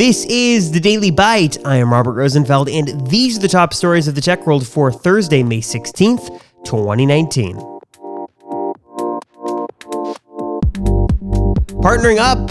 This 0.00 0.24
is 0.30 0.72
the 0.72 0.80
Daily 0.80 1.12
Byte. 1.12 1.58
I 1.66 1.76
am 1.76 1.92
Robert 1.92 2.14
Rosenfeld, 2.14 2.70
and 2.70 3.06
these 3.08 3.36
are 3.36 3.40
the 3.40 3.48
top 3.48 3.74
stories 3.74 4.08
of 4.08 4.14
the 4.14 4.22
tech 4.22 4.46
world 4.46 4.66
for 4.66 4.90
Thursday, 4.90 5.42
May 5.42 5.60
16th, 5.60 6.40
2019. 6.64 7.56
Partnering 11.82 12.16
up. 12.16 12.50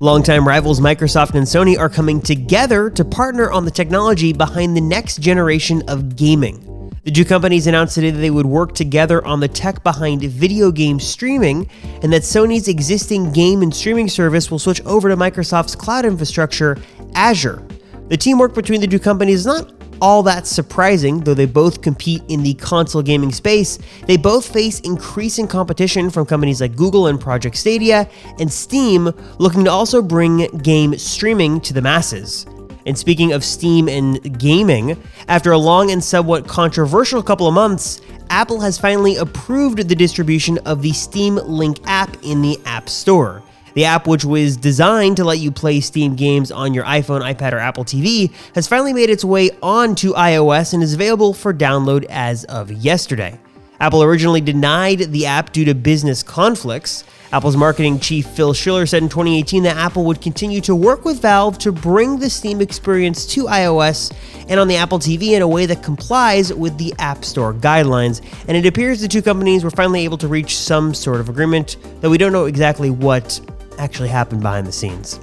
Longtime 0.00 0.46
rivals 0.46 0.80
Microsoft 0.80 1.34
and 1.34 1.46
Sony 1.46 1.78
are 1.78 1.88
coming 1.88 2.20
together 2.20 2.90
to 2.90 3.06
partner 3.06 3.50
on 3.50 3.64
the 3.64 3.70
technology 3.70 4.34
behind 4.34 4.76
the 4.76 4.82
next 4.82 5.22
generation 5.22 5.82
of 5.88 6.14
gaming. 6.14 6.71
The 7.04 7.10
two 7.10 7.24
companies 7.24 7.66
announced 7.66 7.96
today 7.96 8.12
that 8.12 8.20
they 8.20 8.30
would 8.30 8.46
work 8.46 8.76
together 8.76 9.26
on 9.26 9.40
the 9.40 9.48
tech 9.48 9.82
behind 9.82 10.22
video 10.22 10.70
game 10.70 11.00
streaming, 11.00 11.68
and 12.00 12.12
that 12.12 12.22
Sony's 12.22 12.68
existing 12.68 13.32
game 13.32 13.62
and 13.62 13.74
streaming 13.74 14.08
service 14.08 14.52
will 14.52 14.60
switch 14.60 14.80
over 14.82 15.08
to 15.08 15.16
Microsoft's 15.16 15.74
cloud 15.74 16.04
infrastructure, 16.04 16.78
Azure. 17.16 17.66
The 18.06 18.16
teamwork 18.16 18.54
between 18.54 18.80
the 18.80 18.86
two 18.86 19.00
companies 19.00 19.40
is 19.40 19.46
not 19.46 19.72
all 20.00 20.22
that 20.22 20.46
surprising, 20.46 21.18
though 21.18 21.34
they 21.34 21.46
both 21.46 21.82
compete 21.82 22.22
in 22.28 22.44
the 22.44 22.54
console 22.54 23.02
gaming 23.02 23.32
space. 23.32 23.80
They 24.06 24.16
both 24.16 24.52
face 24.52 24.78
increasing 24.80 25.48
competition 25.48 26.08
from 26.08 26.26
companies 26.26 26.60
like 26.60 26.76
Google 26.76 27.08
and 27.08 27.20
Project 27.20 27.56
Stadia, 27.56 28.08
and 28.38 28.52
Steam 28.52 29.10
looking 29.38 29.64
to 29.64 29.70
also 29.72 30.02
bring 30.02 30.46
game 30.58 30.96
streaming 30.98 31.60
to 31.62 31.72
the 31.72 31.82
masses. 31.82 32.46
And 32.86 32.98
speaking 32.98 33.32
of 33.32 33.44
Steam 33.44 33.88
and 33.88 34.38
gaming, 34.38 35.00
after 35.28 35.52
a 35.52 35.58
long 35.58 35.90
and 35.90 36.02
somewhat 36.02 36.46
controversial 36.46 37.22
couple 37.22 37.46
of 37.46 37.54
months, 37.54 38.00
Apple 38.30 38.60
has 38.60 38.78
finally 38.78 39.16
approved 39.16 39.88
the 39.88 39.94
distribution 39.94 40.58
of 40.64 40.82
the 40.82 40.92
Steam 40.92 41.36
Link 41.36 41.78
app 41.86 42.16
in 42.22 42.42
the 42.42 42.58
App 42.64 42.88
Store. 42.88 43.42
The 43.74 43.84
app, 43.84 44.06
which 44.06 44.24
was 44.24 44.56
designed 44.56 45.16
to 45.16 45.24
let 45.24 45.38
you 45.38 45.50
play 45.50 45.80
Steam 45.80 46.14
games 46.14 46.50
on 46.50 46.74
your 46.74 46.84
iPhone, 46.84 47.22
iPad, 47.22 47.52
or 47.52 47.58
Apple 47.58 47.84
TV, 47.84 48.32
has 48.54 48.68
finally 48.68 48.92
made 48.92 49.10
its 49.10 49.24
way 49.24 49.50
onto 49.62 50.12
iOS 50.12 50.74
and 50.74 50.82
is 50.82 50.94
available 50.94 51.32
for 51.32 51.54
download 51.54 52.04
as 52.10 52.44
of 52.44 52.70
yesterday. 52.70 53.38
Apple 53.82 54.04
originally 54.04 54.40
denied 54.40 55.00
the 55.10 55.26
app 55.26 55.52
due 55.52 55.64
to 55.64 55.74
business 55.74 56.22
conflicts. 56.22 57.02
Apple's 57.32 57.56
marketing 57.56 57.98
chief 57.98 58.26
Phil 58.26 58.54
Schiller 58.54 58.86
said 58.86 59.02
in 59.02 59.08
2018 59.08 59.64
that 59.64 59.76
Apple 59.76 60.04
would 60.04 60.20
continue 60.20 60.60
to 60.60 60.76
work 60.76 61.04
with 61.04 61.20
Valve 61.20 61.58
to 61.58 61.72
bring 61.72 62.20
the 62.20 62.30
Steam 62.30 62.60
experience 62.60 63.26
to 63.26 63.46
iOS 63.46 64.14
and 64.48 64.60
on 64.60 64.68
the 64.68 64.76
Apple 64.76 65.00
TV 65.00 65.32
in 65.32 65.42
a 65.42 65.48
way 65.48 65.66
that 65.66 65.82
complies 65.82 66.54
with 66.54 66.78
the 66.78 66.94
App 67.00 67.24
Store 67.24 67.52
guidelines. 67.52 68.24
And 68.46 68.56
it 68.56 68.66
appears 68.66 69.00
the 69.00 69.08
two 69.08 69.20
companies 69.20 69.64
were 69.64 69.70
finally 69.70 70.04
able 70.04 70.18
to 70.18 70.28
reach 70.28 70.58
some 70.58 70.94
sort 70.94 71.18
of 71.18 71.28
agreement, 71.28 71.76
though 72.02 72.10
we 72.10 72.18
don't 72.18 72.32
know 72.32 72.44
exactly 72.44 72.88
what 72.88 73.40
actually 73.78 74.10
happened 74.10 74.42
behind 74.42 74.64
the 74.68 74.72
scenes. 74.72 75.18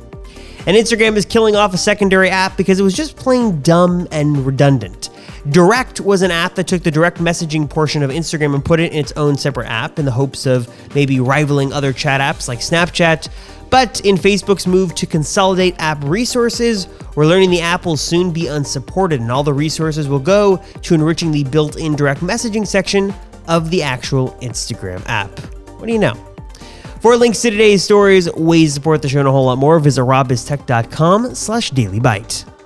And 0.65 0.75
Instagram 0.75 1.15
is 1.15 1.23
killing 1.23 1.55
off 1.55 1.73
a 1.73 1.77
secondary 1.77 2.29
app 2.29 2.57
because 2.57 2.77
it 2.77 2.83
was 2.83 2.93
just 2.93 3.15
plain 3.15 3.61
dumb 3.61 4.05
and 4.11 4.45
redundant. 4.45 5.11
Direct 5.49 6.01
was 6.01 6.21
an 6.21 6.31
app 6.31 6.55
that 6.55 6.67
took 6.67 6.83
the 6.83 6.91
direct 6.91 7.19
messaging 7.19 7.69
portion 7.69 8.03
of 8.03 8.11
Instagram 8.11 8.53
and 8.53 8.63
put 8.63 8.79
it 8.79 8.91
in 8.91 8.99
its 8.99 9.13
own 9.13 9.37
separate 9.37 9.67
app 9.67 9.97
in 9.97 10.05
the 10.05 10.11
hopes 10.11 10.45
of 10.45 10.67
maybe 10.93 11.19
rivaling 11.19 11.71
other 11.71 11.93
chat 11.93 12.19
apps 12.19 12.47
like 12.47 12.59
Snapchat. 12.59 13.29
But 13.69 14.01
in 14.01 14.15
Facebook's 14.15 14.65
move 14.65 14.95
to 14.95 15.05
consolidate 15.05 15.75
app 15.77 16.03
resources, 16.03 16.87
we're 17.15 17.25
learning 17.25 17.51
the 17.51 17.61
app 17.61 17.85
will 17.85 17.97
soon 17.97 18.31
be 18.31 18.47
unsupported 18.47 19.21
and 19.21 19.31
all 19.31 19.43
the 19.43 19.53
resources 19.53 20.07
will 20.07 20.19
go 20.19 20.57
to 20.81 20.93
enriching 20.93 21.31
the 21.31 21.43
built 21.45 21.77
in 21.77 21.95
direct 21.95 22.21
messaging 22.21 22.65
section 22.65 23.13
of 23.47 23.69
the 23.69 23.83
actual 23.83 24.31
Instagram 24.41 25.03
app. 25.07 25.29
What 25.79 25.85
do 25.85 25.93
you 25.93 25.99
know? 25.99 26.15
For 27.01 27.15
links 27.15 27.41
to 27.43 27.51
today's 27.51 27.83
stories, 27.83 28.31
ways 28.33 28.71
to 28.71 28.73
support 28.75 29.01
the 29.01 29.07
show, 29.07 29.19
and 29.19 29.27
a 29.27 29.31
whole 29.31 29.45
lot 29.45 29.57
more, 29.57 29.79
visit 29.79 30.01
robistech.com 30.01 31.33
slash 31.33 31.71
dailybyte. 31.71 32.58